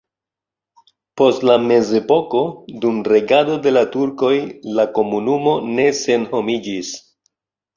[1.21, 2.41] Post la mezepoko
[2.85, 4.33] dum regado de la turkoj
[4.79, 6.95] la komunumo ne senhomiĝis.